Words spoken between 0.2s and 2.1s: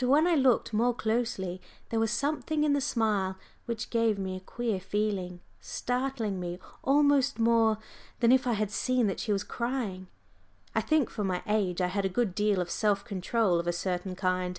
I looked more closely there was